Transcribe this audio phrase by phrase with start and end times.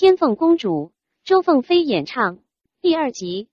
[0.00, 0.92] 天凤公主，
[1.24, 2.38] 周凤飞演唱，
[2.80, 3.49] 第二集。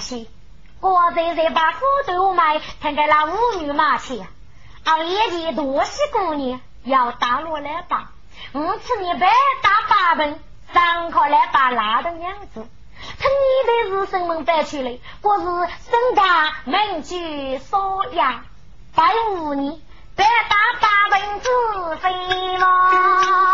[0.00, 0.30] 干要戏，
[0.80, 4.18] 我在在把斧头卖，看给那妇女马去。
[4.84, 8.12] 熬夜的多些姑娘要打落来吧，
[8.52, 9.30] 我吃你白
[9.62, 10.40] 打八本，
[10.72, 12.66] 上课来把拉的样子。
[13.18, 14.98] 他你的是什么带出来？
[15.20, 15.44] 我是
[15.90, 18.44] 身家门居少呀，
[18.94, 19.78] 拜五年
[20.16, 23.49] 白打八本子飞王，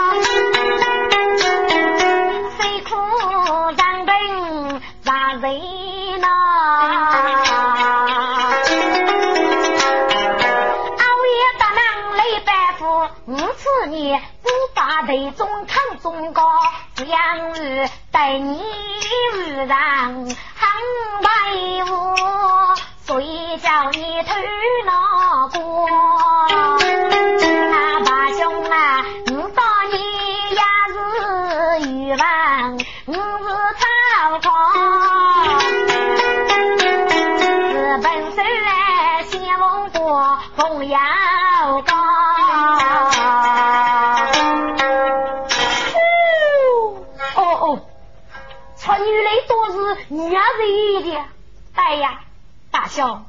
[52.96, 53.26] 大兄，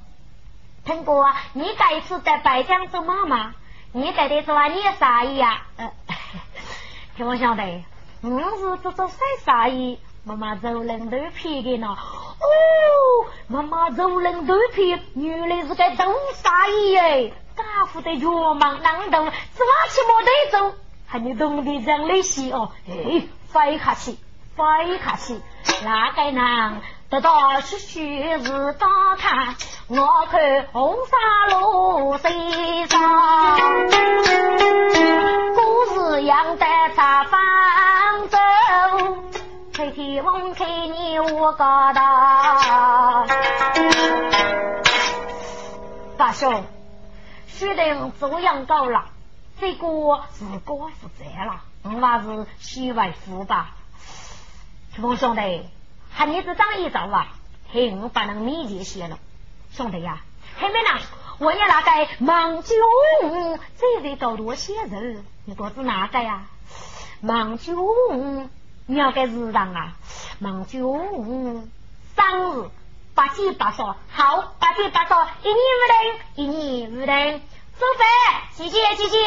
[0.85, 3.53] 听过你这次在白江做妈妈，
[3.91, 5.63] 你在这说你啥意呀？
[5.75, 5.91] 呃，
[7.17, 7.83] 听我晓得，
[8.21, 9.99] 我是做做啥啥意？
[10.23, 11.87] 妈妈走人都皮的呢。
[11.89, 17.31] 哦，妈妈走人都皮，原来是个都啥意哎？
[17.57, 20.77] 家父的药忙难懂，是挖起毛得走，
[21.07, 22.71] 还你懂得这样的戏哦？
[22.87, 24.13] 哎，飞下去，
[24.55, 25.41] 飞下去，
[25.83, 29.55] 那个人得到是虚实大看，
[29.87, 32.99] 我看红纱路西上，
[35.55, 37.39] 故事样在茶坊
[38.27, 38.37] 走。
[39.73, 43.25] 开天翁开你我高大，
[46.17, 46.65] 大兄，
[47.47, 49.05] 须得这样搞了，
[49.61, 49.87] 这个
[50.37, 53.69] 是哥负责了，我还是徐为夫吧。
[54.93, 55.69] 天翁兄弟，
[56.17, 57.27] 他你这张一走啊，
[57.71, 59.19] 听我把那个秘籍写了，
[59.71, 60.23] 兄弟呀，
[60.57, 60.89] 还没呢，
[61.37, 62.75] 我也那个忙酒，
[63.77, 66.47] 这得搞多些人，你多是哪个呀？
[67.21, 67.93] 忙酒。
[68.89, 69.97] 你要该日常啊，
[70.39, 70.79] 忙就
[72.15, 72.69] 生日
[73.13, 75.13] 八七八十，好八七八十，
[75.43, 77.41] 一年五等，一年五等，
[77.77, 78.07] 做饭，
[78.53, 79.17] 谢谢谢谢，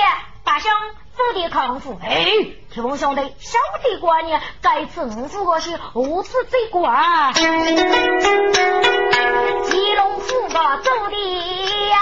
[0.43, 0.73] 大兄
[1.21, 2.25] 做的康复，哎，
[2.73, 7.33] 铁峰兄弟，晓得过年，该吃五福个是何吃这个啊？
[7.33, 7.43] 吉
[9.95, 12.00] 隆府个走的呀，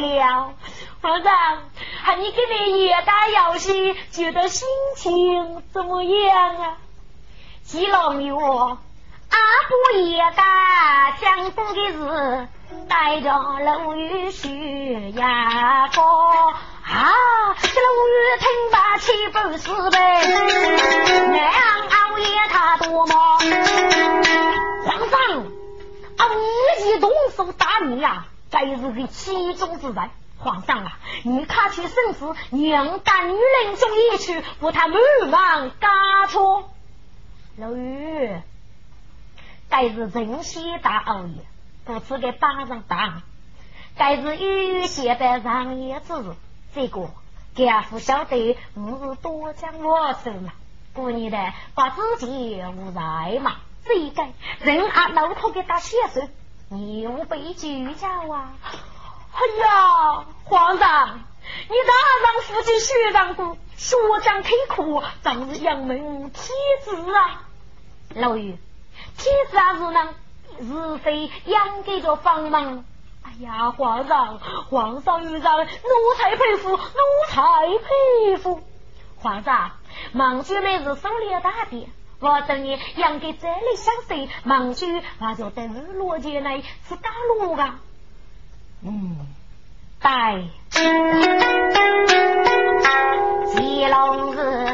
[0.00, 0.54] 了。
[1.02, 1.32] 皇上，
[2.02, 6.76] 喊你今天夜打游戏，觉得心情怎么样啊？
[7.62, 8.78] 吉龙有我，
[9.30, 9.38] 阿
[9.92, 12.48] 不夜打江东的事，
[12.88, 16.02] 带着楼宇学呀歌。
[16.82, 17.54] 啊！
[17.62, 19.96] 这老雨听罢七不是呗，
[21.28, 21.38] 难
[21.88, 23.14] 熬夜他多么？
[24.84, 25.16] 皇上，
[26.16, 26.36] 啊，无
[26.84, 30.10] 意动手打你呀，该是个其中之人。
[30.42, 34.98] 皇上啊，你看去生死，娘带女人中一去，不他满
[35.30, 36.70] 忙嘎错。
[37.58, 38.40] 老雨，
[39.68, 41.44] 该是真心打熬夜，
[41.84, 43.22] 不是给巴掌打。
[43.98, 46.34] 该是悠悠写的上言之事。
[46.74, 47.10] 这个
[47.54, 50.52] 家父晓得我是多讲我手嘛，
[50.94, 54.26] 过年的把自己无在嘛，这个
[54.60, 56.22] 人啊老头给打血手，
[56.72, 58.52] 你无被拘教啊！
[58.62, 61.18] 哎呀，皇上，
[61.68, 67.42] 你大让父亲学长过，学长开苦，正是杨门天子啊！
[68.14, 68.56] 老于，
[69.18, 70.14] 天子啊是能
[70.92, 72.84] 是非养给着帮忙。
[73.24, 75.66] 哎呀，皇上，皇上遇上，奴
[76.18, 76.80] 才佩服，奴
[77.30, 78.62] 才佩服。
[79.16, 79.72] 皇上，
[80.12, 81.90] 孟举每日狩猎大典，
[82.20, 87.80] 我等你养给这里相随，孟举那就等罗杰来吃大路啊。
[88.82, 89.16] 嗯，
[90.00, 90.42] 带
[93.46, 94.69] 吉龙日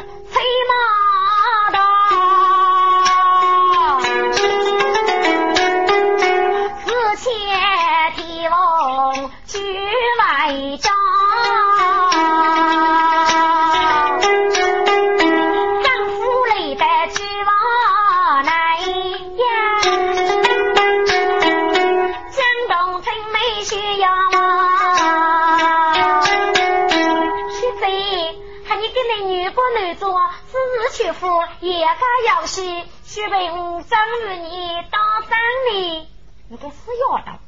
[31.70, 32.62] 也该要死，
[33.04, 33.98] 许为我赠
[34.28, 35.38] 与你当三
[35.70, 36.08] 礼。
[36.48, 37.38] 你个死丫头，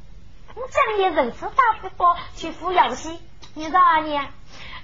[0.55, 3.19] 我讲你人是大不过去扶养西，
[3.53, 4.27] 你啥呢？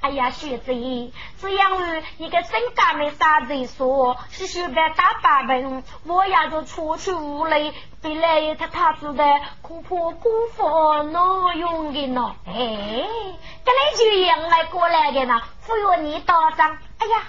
[0.01, 7.73] 哎呀，学子，只因为你个真干的傻子说，是学个大八本，我也就出去无赖，
[8.03, 9.23] 被来他他子的
[9.63, 12.35] 恐怕辜负挪用的呢。
[12.45, 16.77] 哎，跟你就样来过来的呢，忽悠你打仗。
[16.99, 17.23] 哎呀，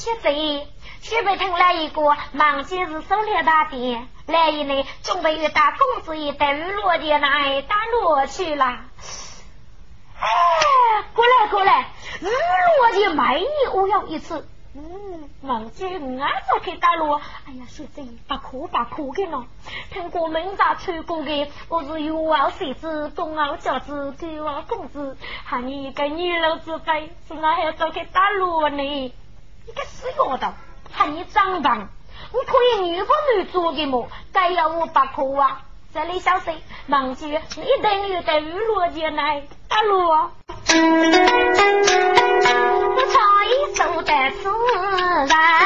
[0.00, 0.66] 学子。
[1.02, 8.64] 徐北腾来一个，忙今日狩猎大典，来一呢，准备与大公子一带与罗杰来打落去了。
[8.64, 10.26] 哎，
[11.14, 14.48] 过来过来，日落的卖你我要一次。
[14.74, 17.20] 嗯，忙今俺就去打罗。
[17.46, 19.44] 哎呀，小子，把哭把哭给了。
[19.92, 29.14] 听过门闸吹过的，我是有傲谁子，公傲教子，狗傲公子，喊你一个女老子辈，是哪还要走去打罗呢？
[29.70, 30.52] 你个死丫头！
[30.92, 31.88] 看你长棒，
[32.32, 34.08] 你可以女不女做的么？
[34.32, 35.62] 该要我不哭啊！
[35.94, 36.50] 这里小事，
[36.88, 40.32] 忘记你等于在娱乐进来打落。
[42.96, 44.12] 我唱一首的
[44.42, 44.50] 自
[45.28, 45.59] 然，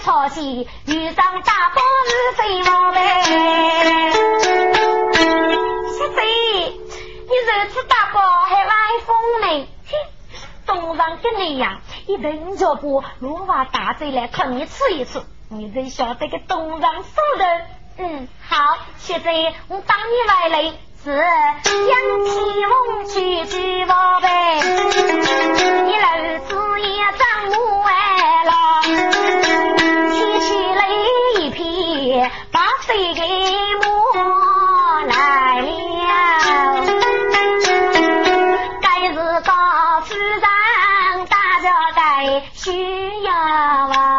[0.00, 3.22] 风要抄袭，遇上大风是飞毛呗。
[5.98, 6.22] 小贼，
[6.70, 8.72] 你如此大包还来
[9.06, 9.68] 风呢？
[10.66, 17.44] 东上跟你呀，一顿脚步，如把大嘴来看你吃一次，你才晓得个东上手的。
[17.98, 20.74] 嗯，好，小贼，我当你来嘞。
[21.02, 21.16] 是杨
[22.26, 28.52] 启翁去举宝贝，一楼子也张木哎了，
[32.92, 33.86] 谁给摸
[35.06, 35.14] 来
[35.60, 35.64] 了，
[38.82, 39.52] 该是高
[40.04, 40.40] 夫人
[41.28, 44.09] 大家该需要啊，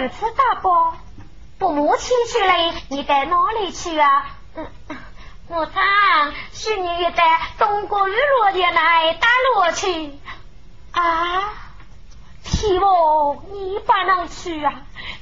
[0.00, 0.94] 如此大包，
[1.58, 4.30] 不母亲去了，你带哪里去啊？
[5.48, 7.22] 我唱，是你在
[7.58, 10.18] 东国日落的来打落去
[10.92, 11.52] 啊。
[12.42, 14.72] 希望你不能去啊！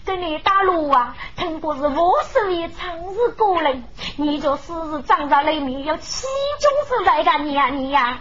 [0.05, 3.85] 跟你打路啊，听不是我是一长日过人，
[4.21, 6.27] 你就时时长在里面，有七
[6.61, 8.19] 种是在干你呀你呀！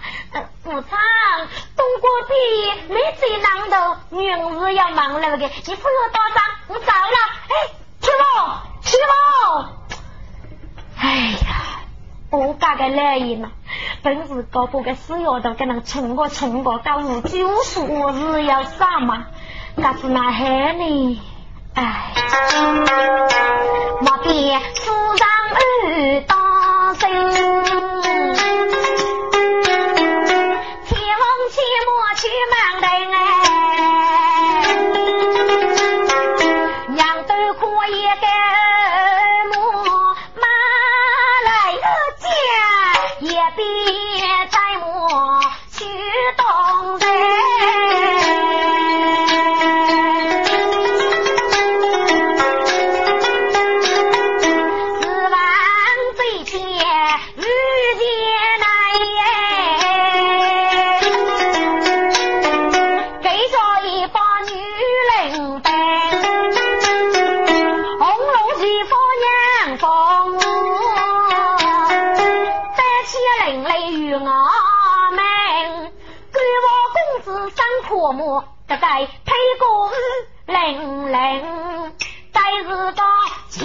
[0.64, 0.82] 不长，
[1.76, 7.18] 东国比没最难的，明日要忙了个，你不要打仗，我走了。
[7.50, 7.54] 哎，
[8.00, 9.72] 去吧，去吧。
[10.98, 11.80] 哎呀，
[12.30, 13.50] 我家个来意呢。
[14.04, 19.26] 本是搞不个死丫头，跟那冲过冲过，到五九数日要啥嘛？
[19.76, 21.22] 可是那害呢？
[21.78, 21.84] 哎，
[24.02, 25.22] 莫比夫人
[25.54, 26.37] 儿当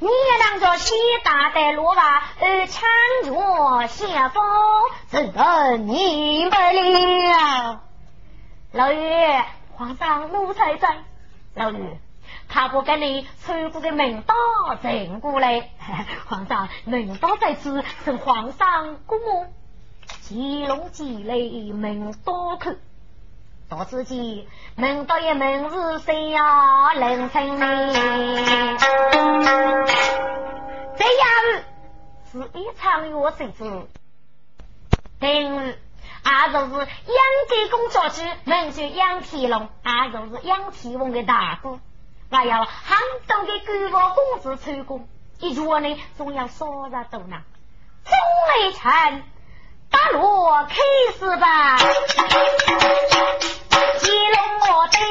[0.00, 2.90] 你也能做西大的罗娃，呃，穿
[3.24, 4.44] 着谢风，
[5.10, 7.82] 是个明白的啊。
[8.72, 10.98] 老爷，皇上奴才在。
[11.54, 11.98] 老爷，
[12.48, 14.34] 他不跟你吹过的名刀
[14.82, 15.70] 整过来。
[16.28, 19.52] 皇上，名刀在此，是皇上过目。
[20.20, 22.72] 吉隆吉雷名刀口。
[23.68, 24.46] 到此间
[24.76, 26.94] 名刀一名是谁呀？
[26.94, 27.60] 林清明。
[30.96, 31.62] 这样
[32.32, 33.86] 是一场月谁知？
[35.20, 35.78] 定日
[36.22, 41.78] 啊，就是杨家公家主，名叫杨天龙，啊，就是杨天翁的大哥。
[42.30, 42.96] 还要很
[43.26, 43.60] 多的
[43.90, 45.06] 官府公子参公，
[45.40, 47.42] 一月呢总要少日多呢。
[48.04, 48.14] 钟
[48.62, 49.22] 雷臣，
[49.90, 50.74] 打锣开
[51.18, 51.76] 始吧。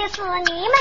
[0.09, 0.73] 是你们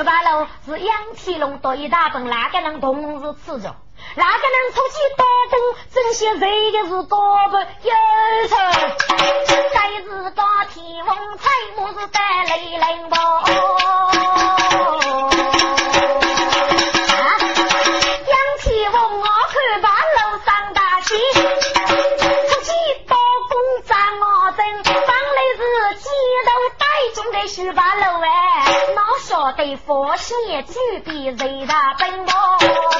[0.00, 3.76] 头修八路是杨天龙夺一大本，哪个能同时吃着？
[4.16, 5.58] 哪个能出去打工？
[5.92, 7.18] 这些谁的是高
[7.50, 7.92] 不有
[8.48, 8.56] 仇？
[9.74, 13.44] 该是高天王才不是得雷人王？
[30.62, 30.74] 举
[31.04, 32.99] 杯为他奔波。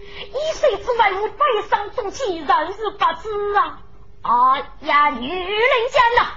[0.33, 3.79] 一岁之外我百上中气，人是不知啊！
[4.21, 6.31] 哎呀，女人家呐，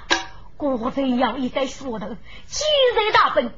[0.57, 2.09] 果真要一个说头，
[2.47, 3.55] 今日大本。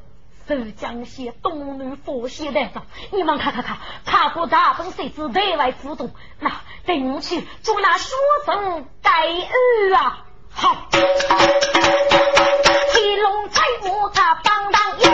[0.48, 8.14] 浙江些东南佛系来着，你们看看看，他国大本谁知内外主动，那等去就那学
[8.44, 10.24] 生盖二啊，
[10.54, 10.86] 好，
[12.92, 15.10] 天龙彩木他帮当有，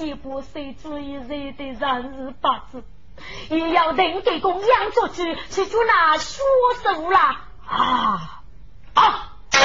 [0.00, 2.84] 你既不谁之一日的然日八字。
[3.50, 6.44] 也要等给公羊做主，去做那说
[6.84, 7.18] 手了
[7.66, 8.42] 啊
[8.94, 9.32] 啊！
[9.50, 9.56] 一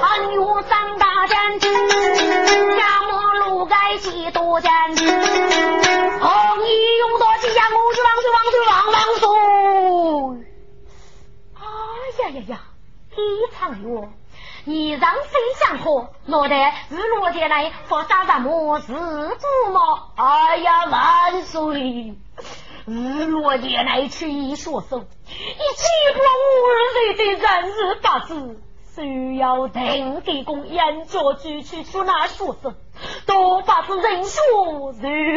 [0.00, 1.68] 参与三大战，家
[3.04, 3.12] 母
[3.44, 4.90] 路该几多战？
[4.90, 5.02] 哦，你
[6.98, 7.68] 用多几呀？
[7.70, 9.28] 我去王水王水王王水！
[11.54, 11.62] 哎
[12.24, 12.58] 呀呀呀！
[13.16, 13.20] 一
[13.54, 13.84] 场雨，
[14.68, 16.08] 你让谁想活？
[16.26, 16.56] 落得
[16.90, 18.98] 日落前来，佛杀什么是主
[19.72, 20.10] 么？
[20.16, 22.16] 哎呀，万岁！
[22.84, 26.66] 日落夜来去一说手，你岂不无
[26.98, 28.60] 日的人日八字？
[28.96, 32.74] 需要定地公研究举去出那说手，
[33.24, 34.40] 都把是人血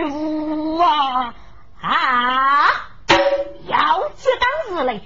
[0.08, 1.36] 如啊
[1.80, 2.68] 啊！
[3.68, 5.02] 要接当日来一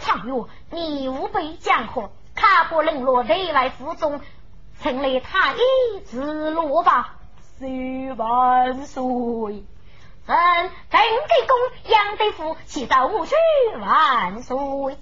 [0.00, 2.10] 场雨，你无被江河，
[2.40, 4.22] 卡不能落内外腹中，
[4.80, 7.16] 成了他一直落吧，
[7.58, 9.04] 十万岁。
[10.26, 10.36] 臣
[10.90, 13.34] 定地公杨德福祈祷五区
[13.78, 14.96] 万岁，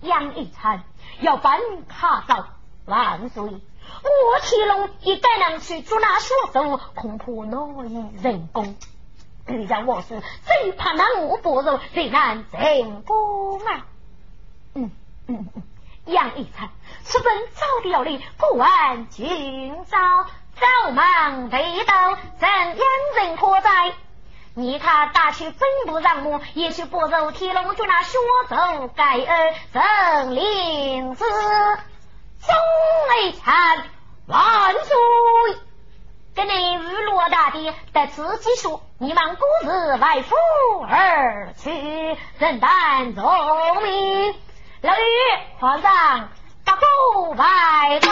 [0.00, 0.82] 杨一臣
[1.20, 2.46] 要办他奏
[2.86, 3.44] 万岁。
[3.44, 8.74] 我乾隆一该能去捉拿凶手，恐怕难以成功。
[9.46, 13.86] 你让我是最怕那我不如最难成功啊！
[14.74, 14.90] 嗯
[15.26, 15.62] 嗯嗯，
[16.06, 16.68] 杨一臣，
[17.04, 19.98] 此本早的要领，不问今朝，
[20.54, 22.76] 早忙未到，怎样
[23.16, 23.94] 人可在？
[24.54, 32.54] 你他打去分不让我，也许不如铁龙就那血走盖儿正令子，宗
[33.10, 33.54] 为臣
[34.26, 35.56] 万岁！
[36.34, 40.34] 跟你日落大帝得自己说，你们孤日外府
[40.88, 41.70] 而去，
[42.38, 44.34] 人担重命。
[44.82, 44.96] 老于
[45.60, 46.28] 皇上，
[46.64, 46.82] 大步
[47.36, 48.10] 外公。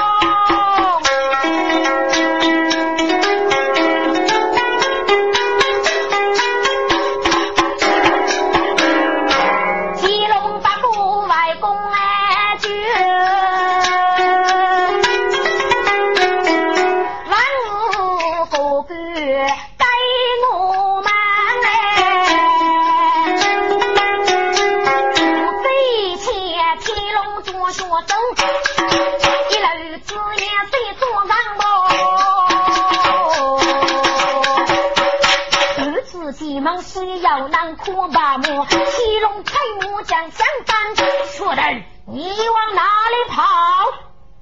[37.84, 40.94] 可把我七龙彩木将相反，
[41.26, 41.62] 说的
[42.06, 43.42] 你往哪里跑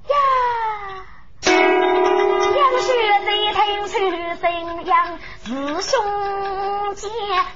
[0.09, 0.15] 呀？
[2.57, 2.87] 杨雪
[3.25, 3.91] 在听出
[4.41, 7.07] 声扬，师兄姐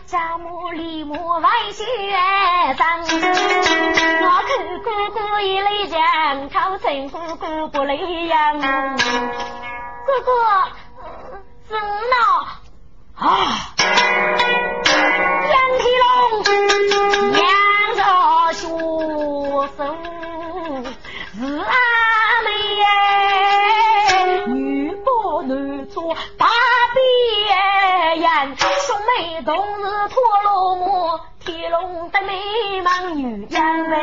[0.06, 1.84] 家母李母外学
[2.78, 3.06] 长，我
[4.48, 4.50] 看
[4.84, 8.60] 哥哥一泪江，超成哥哥不泪样。
[8.62, 10.32] 哥哥，
[11.68, 12.16] 怎么
[13.16, 13.74] 啊？
[17.32, 17.42] 娘
[17.98, 18.02] 着
[18.54, 18.64] 学手
[19.76, 19.78] 是
[21.52, 21.74] 阿
[22.46, 22.48] 妹，
[24.48, 25.08] 女不
[25.44, 25.52] 男
[25.88, 26.46] 做大
[26.94, 27.02] 别
[28.22, 29.12] 人，兄妹
[29.44, 32.32] 同是陀罗木，铁笼的美
[32.82, 33.94] 梦女人妹。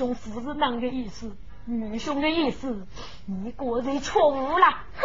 [0.00, 1.36] 兄不是那个意思，
[1.66, 2.86] 女兄的意思，
[3.26, 4.66] 你果然错误了。
[4.96, 5.02] 哼，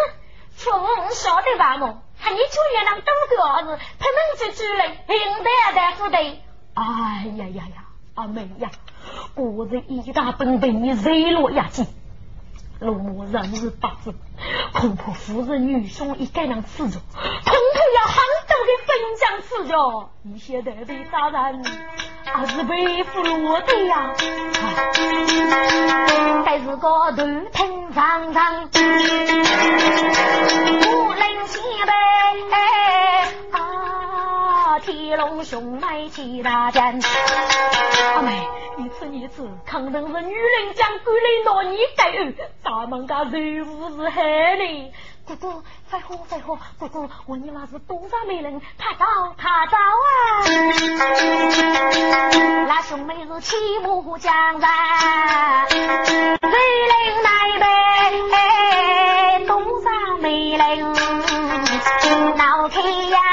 [0.55, 1.75] 错误我晓得吧？
[1.75, 6.17] 我看你就原谅多个儿子，他们就之类，应得啊，大夫的。
[6.17, 8.71] 哎呀呀呀，阿妹呀，
[9.33, 11.67] 果然一大本被你惹落呀！
[11.69, 11.85] 紧。
[12.79, 14.13] 罗某人日八字，
[14.73, 20.09] 恐怕夫人女兄一该能死着，恐怕要杭州的分将死着。
[20.23, 21.63] 你现在被杀人，
[22.37, 24.13] 还是被俘虏的呀？
[26.45, 27.11] 还是个头
[27.53, 28.69] 疼长长，
[30.81, 31.93] 无能西北
[33.57, 34.77] 啊！
[34.79, 36.99] 铁龙兄来起大战，
[38.15, 38.45] 阿妹。
[38.77, 42.11] 你此你此，肯定是女人将官来拿你改，
[42.61, 44.21] 咱们家人物是害
[44.57, 44.91] 呢。
[45.25, 48.61] 姑姑，快喝快喝，姑姑，问你那是东山美人？
[48.77, 50.45] 他找他找啊！
[52.67, 55.79] 那兄妹是骑马江山，谁
[56.91, 57.65] 领来呗？
[59.47, 59.89] 多少
[60.21, 60.93] 美人
[62.37, 63.24] 闹开阳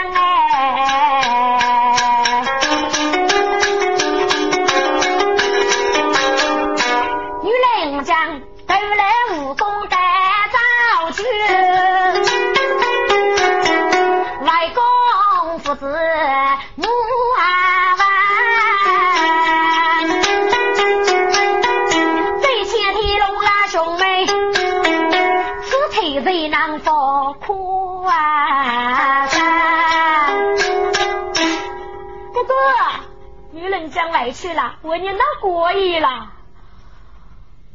[34.92, 36.09] 去了，为你那过意了。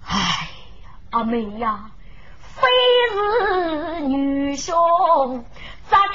[0.05, 0.13] 哎
[0.83, 1.89] 呀，阿妹呀，
[2.39, 2.67] 非
[3.11, 4.75] 是女兄，
[5.89, 6.13] 咋敢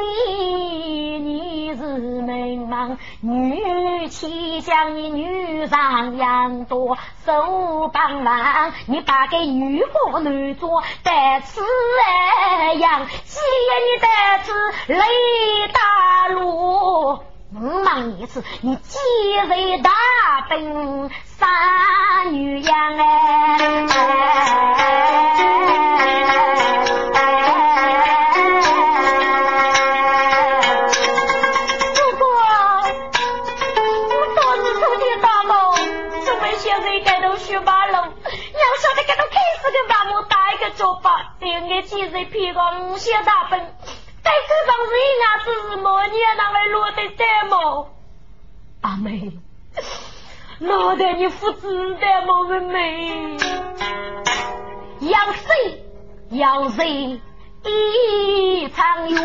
[0.00, 1.18] 你？
[1.18, 1.82] 你是
[2.22, 11.60] 门忙，女妻将你女上养多，手帮忙，你把给女婆女做，得此
[12.78, 14.08] 样，今夜你得
[14.44, 14.52] 此
[14.94, 17.22] 雷大路。
[17.60, 18.98] 五忙一次，你几
[19.48, 19.90] 岁大
[20.48, 23.58] 奔三女养哎。
[31.96, 32.26] 如果，
[34.08, 35.52] 我当日出去打工，
[36.24, 43.48] 准备现在盖到学马路，要晓得盖到开始跟爸母打一个脚巴，两个几岁皮个五小大
[44.28, 44.36] 奔。
[44.36, 47.88] 在这帮人啊，只是莫年那位落得得么？
[48.82, 49.32] 阿妹，
[50.60, 53.36] 落得你父子的么妹妹？
[55.00, 55.84] 要谁
[56.30, 57.20] 要谁
[57.64, 59.18] 一场约？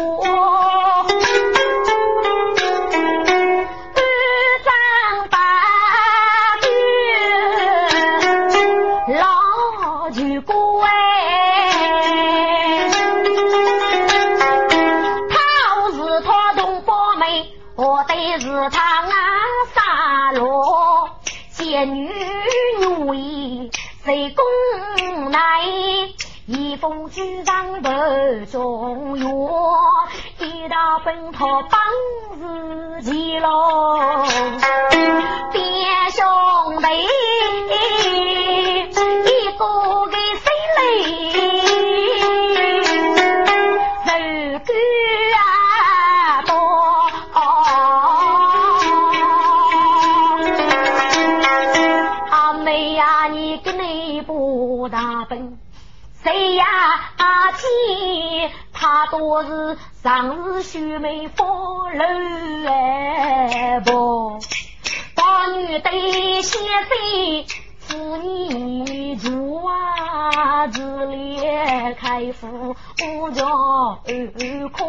[70.63, 72.73] 啊，自列开府
[73.19, 74.85] 我叫二科，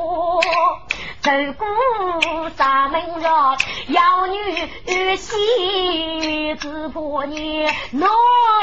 [1.21, 1.67] 走过
[2.51, 3.57] 三门绕，
[3.89, 8.09] 妖女喜子婆你老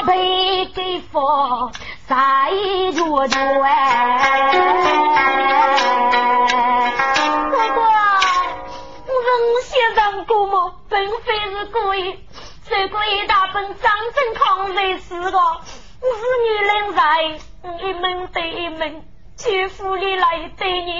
[0.06, 1.70] 辈给佛
[2.08, 4.50] 啥一脚脚哎，
[7.50, 7.82] 哥哥，
[9.04, 9.28] 人
[9.64, 12.18] 先生过么，并非是故意。
[12.70, 15.38] 这个一大本张正康在是个，
[16.02, 17.00] 我是女人在，
[17.86, 19.04] 一门对一门，
[19.36, 20.90] 去府里来对你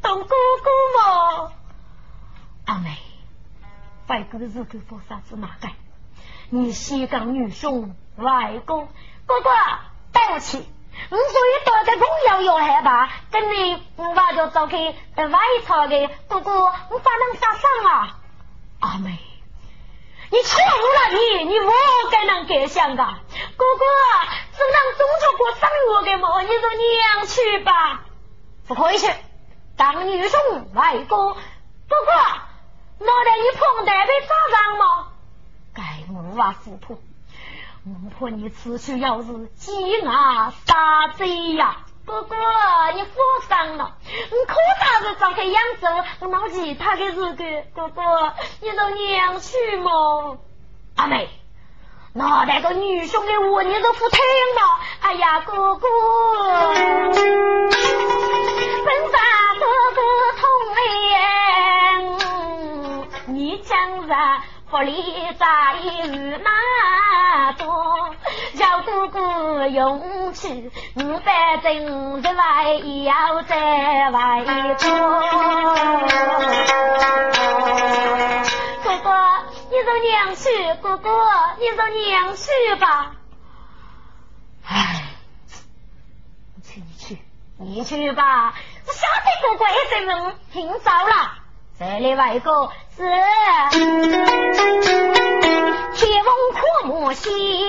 [0.00, 1.52] 当哥哥嘛。
[2.66, 2.96] 阿妹，
[4.06, 5.68] 外公是个佛啥子哪个？
[6.50, 8.86] 你西港女兄外公
[9.26, 9.50] 哥哥，
[10.12, 10.58] 对不起，
[11.10, 18.20] 我所以多的朋友要害怕，跟你我就走开外朝的哥哥，我咋能杀生啊？
[18.78, 19.18] 阿妹。
[20.32, 21.70] 你错了你，你我
[22.10, 23.04] 该能改想噶。
[23.04, 23.84] 哥哥，
[24.56, 26.40] 正当中秋过生日的么？
[26.40, 28.04] 你就娘去吧，
[28.66, 29.12] 不可以去。
[29.76, 30.40] 当女兄
[30.72, 32.12] 外公，哥哥，
[33.04, 35.08] 脑袋你碰得被砸伤吗？
[35.74, 37.02] 该无法糊涂，
[37.84, 41.84] 我婆你此去要是鸡牙杀贼呀。
[42.04, 42.36] 哥哥，
[42.94, 43.10] 你负
[43.48, 45.86] 伤了，你可咋子找个扬州，
[46.20, 47.44] 我闹其他的日子。
[47.74, 48.02] 哥哥，
[48.60, 50.38] 你就娘去么？
[50.96, 51.28] 阿妹，
[52.12, 54.80] 那那个女兄的话你都不听了。
[55.00, 55.88] 哎呀，哥哥，
[58.84, 59.20] 本山
[59.58, 60.02] 哥哥
[60.40, 62.02] 痛哎，
[63.26, 64.14] 你将在
[64.72, 65.04] 府里
[65.38, 68.14] 在日那多，
[68.56, 74.54] 叫哥哥勇去，五百正十万要在外国。
[78.82, 79.12] 哥哥，
[79.70, 80.48] 你让娘去，
[80.80, 81.10] 哥哥，
[81.58, 83.12] 你让娘去吧。
[84.64, 85.02] 唉，
[86.56, 87.18] 你去，你去，
[87.58, 88.54] 你去吧。
[88.86, 91.42] 我晓得哥哥也在问，听早了。
[91.78, 93.02] 这里外个是
[97.22, 97.61] 心。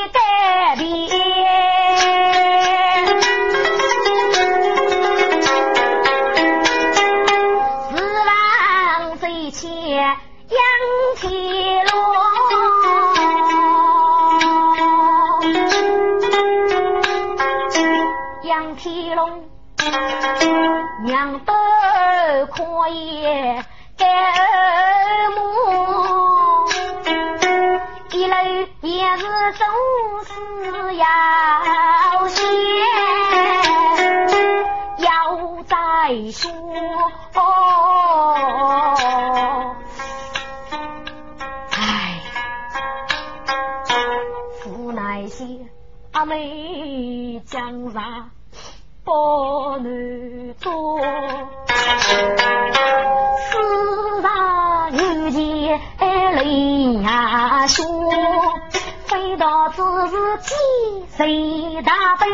[61.18, 62.30] 谁大奔，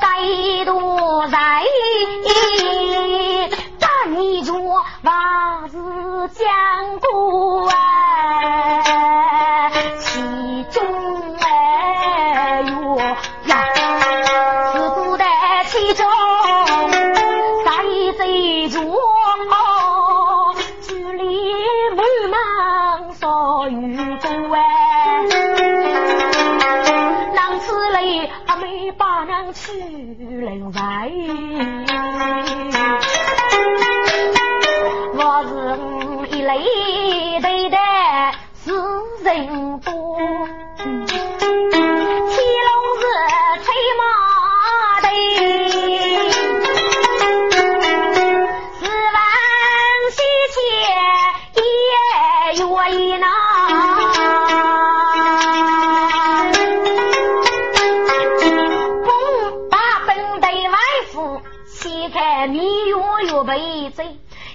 [0.00, 1.36] 该多在
[3.78, 4.52] 大你着
[5.02, 5.78] 娃子
[6.34, 6.46] 讲
[7.00, 7.87] 过哎，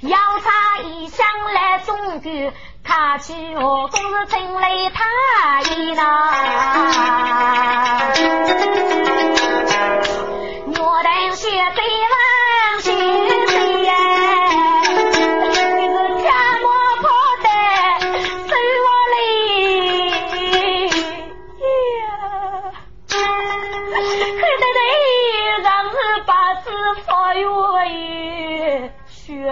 [0.03, 2.51] 要茶一香来中举，
[2.83, 6.03] 他去我公是城里他一呐，
[10.67, 12.22] 我等学对望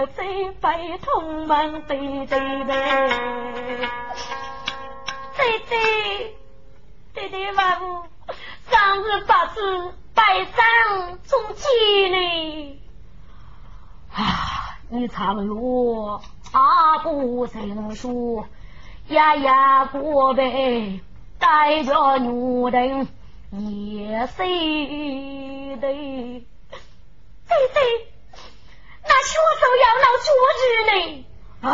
[0.02, 2.66] 血贼白同门对对对，
[5.68, 6.34] 对
[7.14, 8.02] 对对万物，
[8.68, 12.80] 上日八字拜上中吉呢。
[14.12, 18.44] 啊，你常说阿不成书，
[19.06, 21.00] 呀呀过辈
[21.38, 23.06] 带着女人
[23.52, 24.42] 也是
[25.76, 26.44] 的，对
[27.72, 28.11] 对。
[29.04, 30.92] 那学生要闹绝子呢？
[31.62, 31.70] 哎，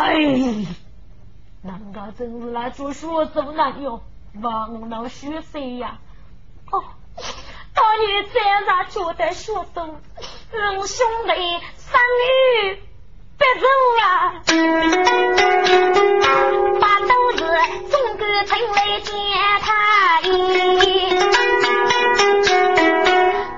[1.62, 4.02] 人家真是来做学手难哟，
[4.40, 5.98] 忘了学谁呀？
[6.70, 6.84] 哦，
[7.74, 10.00] 当年这样觉得学生，
[10.52, 11.32] 嗯，兄弟
[11.76, 12.82] 三女
[13.38, 13.66] 别走
[14.02, 14.42] 啊，
[16.80, 17.38] 把都是
[17.90, 19.10] 中国城来见
[19.60, 19.68] 他
[20.22, 20.26] 一，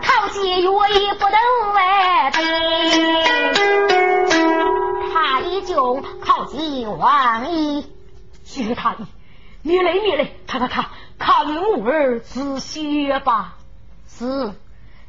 [0.03, 0.69] 靠近月
[1.01, 1.37] 也不能
[1.75, 1.79] 外
[2.31, 3.20] 边。
[6.51, 7.85] 靠近王爷，
[8.43, 9.07] 薛太医，
[9.63, 10.87] 你来你来，看看看，
[11.17, 13.55] 看我儿子血吧。
[14.09, 14.53] 是，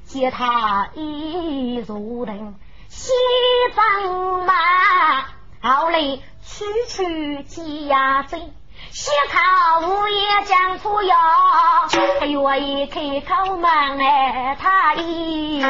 [0.05, 2.55] 接他一入定，
[2.89, 3.09] 西
[3.73, 4.53] 藏马，
[5.63, 8.37] 后来区区几呀贼，
[8.91, 11.15] 先靠午夜将出药，
[12.27, 15.61] 愿意开口门哎太医，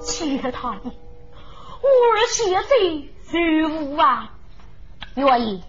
[0.00, 0.90] 谢太医。
[0.90, 1.03] 我
[1.84, 4.30] 我儿现在如无啊？
[5.16, 5.62] 愿意，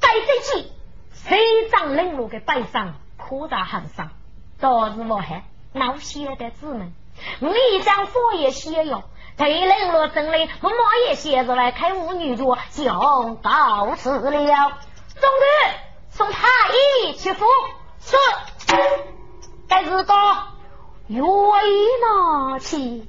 [0.00, 0.72] 该飞机
[1.12, 4.10] 谁长冷落的背上，扩大寒上，
[4.58, 6.92] 倒是我还恼血的子们。
[7.40, 9.04] 我一将佛爷写哟，
[9.36, 10.74] 对冷落真的，我马
[11.06, 14.78] 也写着来开舞女角，就告辞了。
[15.08, 15.44] 总之
[16.10, 16.48] 送太
[17.06, 17.46] 医去服，
[18.00, 18.16] 是。
[19.68, 20.14] 该日个
[21.06, 23.08] 月已拿起，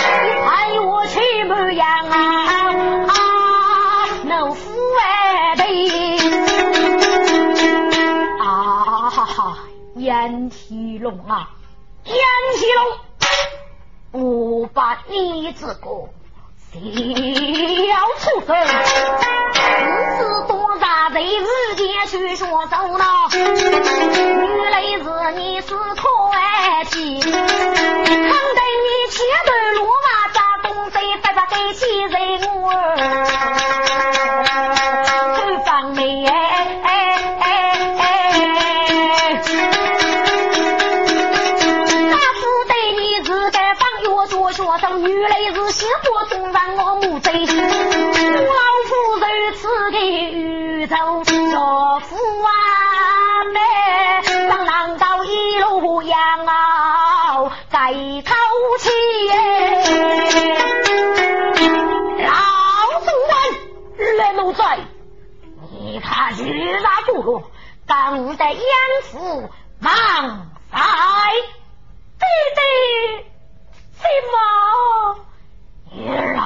[10.21, 11.49] 燕提龙啊，
[12.03, 12.15] 燕
[12.55, 12.71] 提
[14.11, 16.79] 龙，我把你这个小
[18.19, 18.55] 畜生，
[20.19, 23.03] 自多大罪，日间去说走呢？
[23.33, 27.19] 原来是你是快皮。
[27.19, 28.61] 当得
[68.53, 70.77] 养父忙在，
[72.19, 72.61] 弟弟
[73.93, 74.33] 什么
[76.07, 76.41] 儿啊？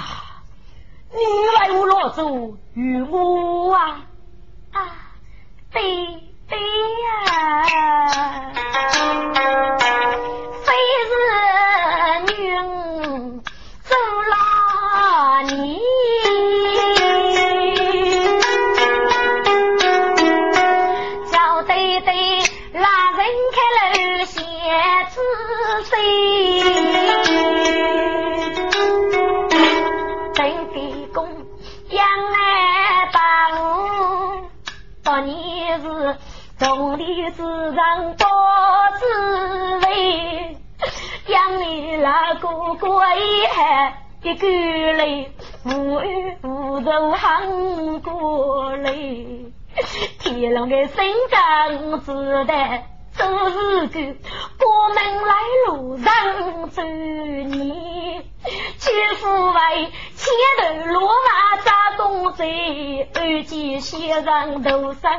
[1.12, 1.18] 你
[1.56, 4.05] 来我老祖与我啊啊，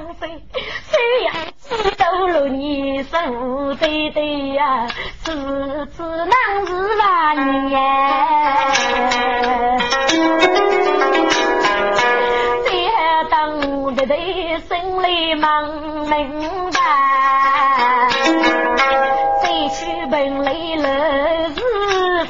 [0.07, 0.41] 头上飞，
[0.85, 3.19] 虽然知道了你手
[3.81, 4.87] 对对呀，
[5.23, 7.81] 次次难是万年，
[12.65, 12.95] 最后
[13.31, 14.07] 当的
[14.69, 15.65] 心里忙
[16.09, 16.79] 明白，
[19.43, 21.61] 再去本来了是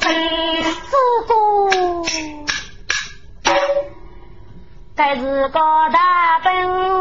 [0.01, 0.07] 非。
[4.97, 5.61] 该是个
[5.93, 6.96] 大本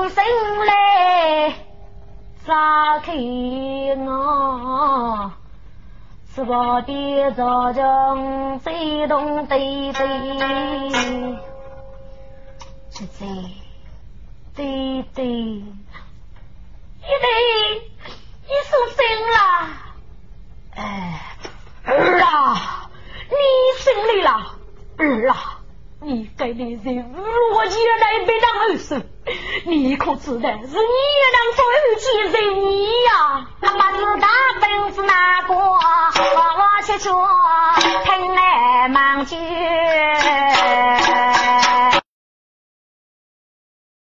[2.46, 3.12] 撒开
[3.98, 5.32] 我，
[6.36, 11.40] 是我的早将最动对对，
[12.92, 13.26] 是在
[14.56, 15.64] 对对，一
[17.02, 17.78] 对
[18.44, 19.00] 一出生
[19.32, 19.38] 了，
[20.76, 21.36] 哎
[21.86, 22.90] 儿啊，
[23.28, 23.36] 你
[23.80, 24.30] 生来了
[24.98, 25.55] 儿啊。
[26.06, 27.16] 你该的人
[27.54, 29.04] 我原来被当儿孙，
[29.66, 31.58] 你可知道是你爷当夫
[31.98, 32.34] 妻人
[32.64, 33.48] 你呀？
[33.60, 34.28] 把子大
[34.62, 35.80] 本子拿过，我
[36.60, 37.28] 我去说，
[38.04, 39.36] 听来忙去。